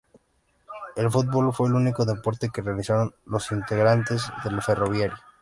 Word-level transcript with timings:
El 0.95 1.11
fútbol 1.11 1.53
fue 1.53 1.67
el 1.67 1.75
único 1.75 2.05
deporte 2.05 2.49
que 2.49 2.63
realizaron 2.63 3.13
los 3.27 3.51
integrantes 3.51 4.23
del 4.43 4.59
ferroviario. 4.63 5.17